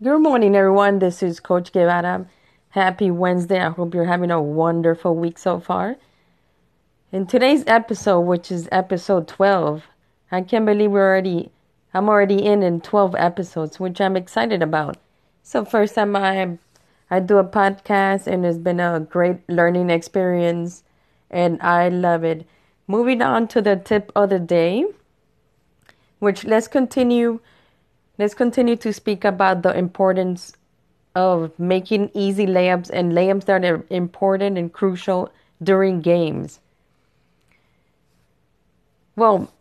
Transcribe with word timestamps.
Good 0.00 0.20
morning, 0.20 0.54
everyone. 0.54 1.00
This 1.00 1.24
is 1.24 1.40
Coach 1.40 1.72
Guevara. 1.72 2.24
Happy 2.68 3.10
Wednesday. 3.10 3.58
I 3.58 3.70
hope 3.70 3.94
you're 3.94 4.04
having 4.04 4.30
a 4.30 4.40
wonderful 4.40 5.16
week 5.16 5.36
so 5.38 5.58
far. 5.58 5.96
In 7.10 7.26
today's 7.26 7.64
episode, 7.66 8.20
which 8.20 8.52
is 8.52 8.68
episode 8.70 9.26
12, 9.26 9.82
I 10.30 10.42
can't 10.42 10.64
believe 10.64 10.92
we're 10.92 11.04
already, 11.04 11.50
I'm 11.92 12.08
already 12.08 12.44
in 12.44 12.62
in 12.62 12.80
12 12.80 13.16
episodes, 13.16 13.80
which 13.80 14.00
I'm 14.00 14.16
excited 14.16 14.62
about. 14.62 14.98
So 15.42 15.64
first 15.64 15.96
time 15.96 16.14
I, 16.14 16.58
I 17.10 17.18
do 17.18 17.38
a 17.38 17.44
podcast 17.44 18.28
and 18.28 18.46
it's 18.46 18.56
been 18.56 18.78
a 18.78 19.00
great 19.00 19.40
learning 19.48 19.90
experience 19.90 20.84
and 21.28 21.60
I 21.60 21.88
love 21.88 22.22
it. 22.22 22.46
Moving 22.86 23.20
on 23.20 23.48
to 23.48 23.60
the 23.60 23.74
tip 23.74 24.12
of 24.14 24.30
the 24.30 24.38
day, 24.38 24.84
which 26.20 26.44
let's 26.44 26.68
continue 26.68 27.40
Let's 28.18 28.34
continue 28.34 28.74
to 28.76 28.92
speak 28.92 29.24
about 29.24 29.62
the 29.62 29.76
importance 29.76 30.52
of 31.14 31.56
making 31.58 32.10
easy 32.14 32.46
layups 32.46 32.90
and 32.90 33.12
layups 33.12 33.44
that 33.44 33.64
are 33.64 33.84
important 33.90 34.58
and 34.58 34.72
crucial 34.72 35.30
during 35.62 36.00
games. 36.00 36.58
Well, 39.14 39.52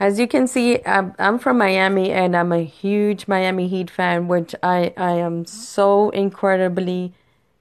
as 0.00 0.18
you 0.18 0.26
can 0.26 0.46
see, 0.46 0.80
I'm, 0.86 1.38
from 1.38 1.58
Miami 1.58 2.10
and 2.10 2.36
I'm 2.36 2.52
a 2.52 2.62
huge 2.62 3.26
Miami 3.26 3.68
Heat 3.68 3.90
fan, 3.90 4.28
which 4.28 4.54
I, 4.62 4.92
I 4.96 5.12
am 5.12 5.44
so 5.44 6.10
incredibly 6.10 7.12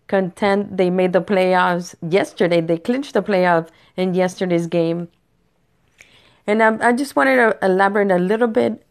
content 0.07 0.77
they 0.77 0.89
made 0.89 1.13
the 1.13 1.21
playoffs 1.21 1.95
yesterday. 2.07 2.61
They 2.61 2.77
clinched 2.77 3.13
the 3.13 3.23
playoff 3.23 3.69
in 3.95 4.13
yesterday's 4.13 4.67
game. 4.67 5.09
And 6.45 6.63
I, 6.63 6.89
I 6.89 6.93
just 6.93 7.15
wanted 7.15 7.35
to 7.35 7.57
elaborate 7.65 8.11
a 8.11 8.19
little 8.19 8.47
bit 8.47 8.83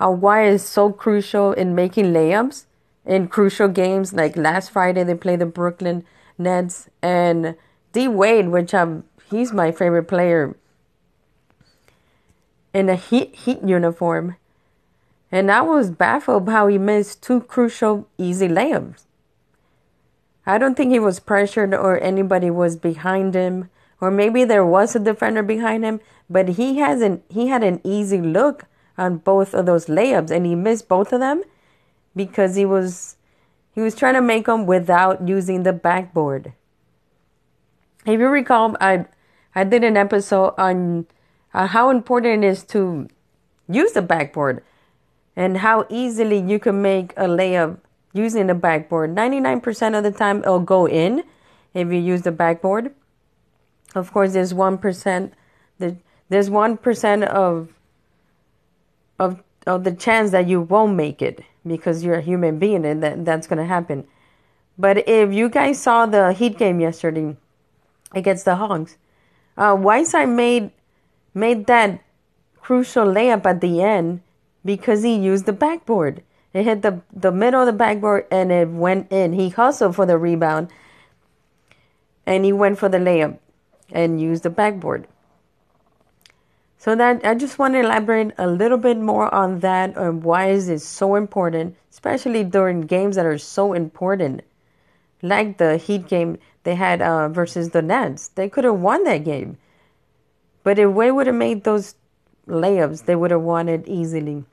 uh, 0.00 0.10
why 0.10 0.46
is 0.46 0.64
so 0.64 0.90
crucial 0.92 1.52
in 1.52 1.74
making 1.74 2.06
layups 2.06 2.64
in 3.04 3.28
crucial 3.28 3.68
games. 3.68 4.12
Like 4.12 4.36
last 4.36 4.70
Friday, 4.70 5.04
they 5.04 5.14
played 5.14 5.40
the 5.40 5.46
Brooklyn 5.46 6.04
Nets 6.38 6.88
and 7.02 7.56
D 7.92 8.08
Wade, 8.08 8.48
which 8.48 8.72
um 8.74 9.04
he's 9.30 9.52
my 9.52 9.72
favorite 9.72 10.04
player 10.04 10.56
in 12.72 12.88
a 12.88 12.96
Heat 12.96 13.34
Heat 13.34 13.62
uniform, 13.62 14.36
and 15.30 15.50
I 15.50 15.60
was 15.62 15.90
baffled 15.90 16.48
how 16.48 16.68
he 16.68 16.78
missed 16.78 17.22
two 17.22 17.40
crucial 17.40 18.08
easy 18.16 18.48
layups. 18.48 19.04
I 20.46 20.56
don't 20.58 20.76
think 20.76 20.90
he 20.90 20.98
was 20.98 21.20
pressured 21.20 21.74
or 21.74 22.02
anybody 22.02 22.50
was 22.50 22.76
behind 22.76 23.34
him, 23.34 23.68
or 24.00 24.10
maybe 24.10 24.44
there 24.44 24.64
was 24.64 24.96
a 24.96 24.98
defender 24.98 25.42
behind 25.42 25.84
him, 25.84 26.00
but 26.28 26.50
he 26.50 26.78
hasn't 26.78 27.22
he 27.28 27.48
had 27.48 27.64
an 27.64 27.80
easy 27.84 28.20
look 28.20 28.64
on 29.00 29.16
both 29.16 29.54
of 29.54 29.64
those 29.64 29.86
layups 29.86 30.30
and 30.30 30.44
he 30.44 30.54
missed 30.54 30.86
both 30.86 31.12
of 31.12 31.20
them 31.20 31.42
because 32.14 32.54
he 32.54 32.66
was 32.66 33.16
he 33.74 33.80
was 33.80 33.94
trying 33.94 34.14
to 34.14 34.20
make 34.20 34.46
them 34.46 34.66
without 34.66 35.26
using 35.26 35.62
the 35.62 35.72
backboard. 35.72 36.52
If 38.04 38.20
you 38.20 38.28
recall, 38.28 38.76
I 38.80 39.06
I 39.54 39.64
did 39.64 39.84
an 39.84 39.96
episode 39.96 40.54
on 40.58 41.06
uh, 41.54 41.66
how 41.66 41.90
important 41.90 42.44
it 42.44 42.48
is 42.48 42.62
to 42.74 43.08
use 43.68 43.92
the 43.92 44.02
backboard 44.02 44.62
and 45.34 45.58
how 45.58 45.86
easily 45.88 46.38
you 46.38 46.58
can 46.58 46.82
make 46.82 47.12
a 47.16 47.24
layup 47.24 47.78
using 48.12 48.48
the 48.48 48.54
backboard. 48.54 49.14
99% 49.14 49.96
of 49.96 50.04
the 50.04 50.10
time 50.10 50.40
it'll 50.40 50.60
go 50.60 50.86
in 50.86 51.24
if 51.72 51.88
you 51.88 51.98
use 51.98 52.22
the 52.22 52.32
backboard. 52.32 52.94
Of 53.94 54.12
course, 54.12 54.34
there's 54.34 54.52
1% 54.52 55.32
there's 55.78 56.48
1% 56.48 57.26
of 57.26 57.79
of 59.20 59.42
of 59.66 59.84
the 59.84 59.92
chance 59.92 60.30
that 60.32 60.48
you 60.48 60.62
won't 60.62 60.96
make 60.96 61.20
it 61.20 61.44
because 61.66 62.02
you're 62.02 62.16
a 62.16 62.22
human 62.22 62.58
being 62.58 62.84
and 62.84 63.02
that 63.02 63.24
that's 63.24 63.46
going 63.46 63.58
to 63.58 63.66
happen. 63.66 64.06
But 64.78 65.06
if 65.06 65.32
you 65.32 65.50
guys 65.50 65.78
saw 65.78 66.06
the 66.06 66.32
Heat 66.32 66.56
game 66.56 66.80
yesterday 66.80 67.36
against 68.12 68.46
the 68.46 68.56
Hawks, 68.56 68.96
uh, 69.56 69.76
Whiteside 69.76 70.30
made 70.30 70.72
made 71.34 71.66
that 71.66 72.02
crucial 72.60 73.04
layup 73.04 73.44
at 73.44 73.60
the 73.60 73.82
end 73.82 74.22
because 74.64 75.02
he 75.02 75.14
used 75.14 75.44
the 75.44 75.52
backboard. 75.52 76.22
It 76.54 76.64
hit 76.64 76.80
the 76.80 77.02
the 77.12 77.30
middle 77.30 77.60
of 77.60 77.66
the 77.66 77.76
backboard 77.76 78.26
and 78.30 78.50
it 78.50 78.70
went 78.70 79.12
in. 79.12 79.34
He 79.34 79.50
hustled 79.50 79.94
for 79.94 80.06
the 80.06 80.16
rebound 80.16 80.72
and 82.24 82.44
he 82.44 82.52
went 82.52 82.78
for 82.78 82.88
the 82.88 82.98
layup 82.98 83.38
and 83.92 84.20
used 84.20 84.42
the 84.42 84.50
backboard. 84.50 85.06
So 86.80 86.96
that 86.96 87.20
I 87.26 87.34
just 87.34 87.58
want 87.58 87.74
to 87.74 87.80
elaborate 87.80 88.32
a 88.38 88.46
little 88.46 88.78
bit 88.78 88.96
more 88.96 89.32
on 89.34 89.60
that 89.60 89.98
and 89.98 90.24
why 90.24 90.48
is 90.48 90.70
it 90.70 90.80
so 90.80 91.14
important, 91.14 91.76
especially 91.90 92.42
during 92.42 92.80
games 92.80 93.16
that 93.16 93.26
are 93.26 93.36
so 93.36 93.74
important, 93.74 94.40
like 95.20 95.58
the 95.58 95.76
Heat 95.76 96.08
game 96.08 96.38
they 96.62 96.76
had 96.76 97.02
uh, 97.02 97.28
versus 97.28 97.68
the 97.68 97.82
Nets. 97.82 98.28
They 98.28 98.48
could 98.48 98.64
have 98.64 98.80
won 98.80 99.04
that 99.04 99.24
game, 99.24 99.58
but 100.64 100.78
if 100.78 100.88
we 100.88 101.10
would 101.10 101.26
have 101.26 101.36
made 101.36 101.64
those 101.64 101.96
layups, 102.48 103.04
they 103.04 103.14
would 103.14 103.30
have 103.30 103.42
won 103.42 103.68
it 103.68 103.86
easily. 103.86 104.46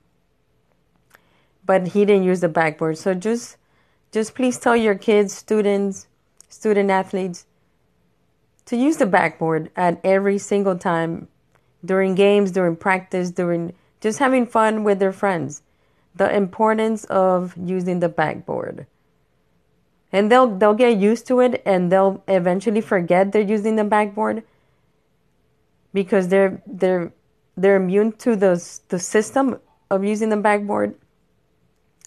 But 1.65 1.87
he 1.95 2.03
didn't 2.03 2.25
use 2.25 2.41
the 2.41 2.49
backboard, 2.49 2.97
so 2.97 3.13
just 3.13 3.55
just 4.11 4.35
please 4.35 4.59
tell 4.59 4.75
your 4.75 4.95
kids, 4.95 5.33
students, 5.33 6.07
student 6.49 6.91
athletes 6.91 7.45
to 8.65 8.75
use 8.75 8.97
the 8.97 9.05
backboard 9.05 9.71
at 9.77 10.01
every 10.03 10.37
single 10.37 10.77
time 10.77 11.29
during 11.87 12.13
games, 12.15 12.51
during 12.51 12.75
practice, 12.75 13.31
during 13.31 13.73
just 14.01 14.19
having 14.19 14.45
fun 14.45 14.83
with 14.83 14.99
their 14.99 15.11
friends. 15.11 15.63
The 16.15 16.33
importance 16.35 17.05
of 17.05 17.55
using 17.57 17.99
the 17.99 18.09
backboard. 18.09 18.85
And 20.11 20.31
they'll 20.31 20.47
they'll 20.47 20.73
get 20.73 20.97
used 20.97 21.27
to 21.27 21.39
it 21.41 21.61
and 21.65 21.91
they'll 21.91 22.23
eventually 22.27 22.81
forget 22.81 23.31
they're 23.31 23.41
using 23.41 23.75
the 23.75 23.83
backboard 23.83 24.43
because 25.93 26.29
they're 26.29 26.61
they're 26.65 27.11
they're 27.55 27.75
immune 27.75 28.13
to 28.23 28.35
the 28.35 28.53
the 28.89 28.99
system 28.99 29.59
of 29.89 30.03
using 30.03 30.29
the 30.29 30.37
backboard. 30.37 30.95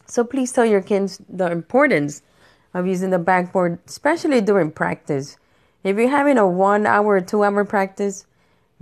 So 0.06 0.24
please 0.24 0.52
tell 0.52 0.64
your 0.64 0.82
kids 0.82 1.20
the 1.28 1.50
importance 1.50 2.22
of 2.74 2.86
using 2.86 3.10
the 3.10 3.18
backboard, 3.18 3.78
especially 3.86 4.40
during 4.40 4.70
practice. 4.70 5.36
If 5.84 5.96
you're 5.96 6.08
having 6.08 6.38
a 6.38 6.48
one 6.48 6.86
hour 6.86 7.20
two 7.20 7.44
hour 7.44 7.64
practice, 7.64 8.26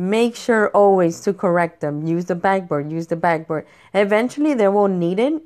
Make 0.01 0.37
sure 0.37 0.69
always 0.69 1.21
to 1.23 1.35
correct 1.35 1.81
them. 1.81 2.07
Use 2.07 2.27
the 2.27 2.37
backboard, 2.37 2.93
use 2.93 3.09
the 3.09 3.17
backboard. 3.17 3.67
Eventually 3.93 4.55
they 4.55 4.69
won't 4.69 4.95
need 4.95 5.19
it, 5.19 5.43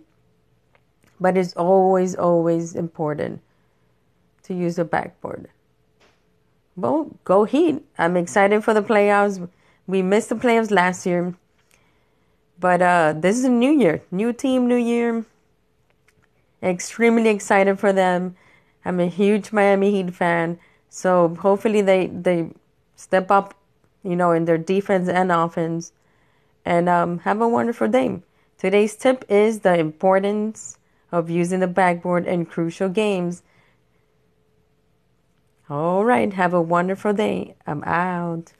but 1.18 1.38
it's 1.38 1.54
always, 1.54 2.14
always 2.14 2.74
important 2.74 3.40
to 4.42 4.52
use 4.52 4.76
the 4.76 4.84
backboard. 4.84 5.48
Well, 6.76 7.16
go 7.24 7.44
Heat. 7.44 7.82
I'm 7.96 8.16
excited 8.16 8.62
for 8.62 8.74
the 8.74 8.82
playoffs. 8.82 9.48
We 9.86 10.02
missed 10.02 10.28
the 10.28 10.34
playoffs 10.34 10.70
last 10.70 11.06
year. 11.06 11.34
But 12.60 12.82
uh, 12.82 13.14
this 13.16 13.38
is 13.38 13.44
a 13.44 13.50
new 13.50 13.72
year. 13.72 14.02
New 14.10 14.32
team, 14.32 14.68
new 14.68 14.76
year. 14.76 15.24
Extremely 16.62 17.30
excited 17.30 17.78
for 17.78 17.92
them. 17.92 18.36
I'm 18.84 19.00
a 19.00 19.06
huge 19.06 19.50
Miami 19.50 19.90
Heat 19.90 20.14
fan. 20.14 20.58
So 20.90 21.36
hopefully 21.40 21.80
they, 21.80 22.06
they 22.06 22.50
step 22.96 23.30
up 23.30 23.54
you 24.02 24.16
know, 24.16 24.32
in 24.32 24.44
their 24.44 24.58
defense 24.58 25.08
and 25.08 25.30
offense. 25.32 25.92
And 26.64 26.88
um, 26.88 27.18
have 27.20 27.40
a 27.40 27.48
wonderful 27.48 27.88
day. 27.88 28.22
Today's 28.58 28.96
tip 28.96 29.24
is 29.28 29.60
the 29.60 29.76
importance 29.78 30.78
of 31.10 31.28
using 31.28 31.60
the 31.60 31.66
backboard 31.66 32.26
in 32.26 32.46
crucial 32.46 32.88
games. 32.88 33.42
All 35.68 36.04
right, 36.04 36.32
have 36.32 36.54
a 36.54 36.62
wonderful 36.62 37.12
day. 37.12 37.54
I'm 37.66 37.82
out. 37.84 38.52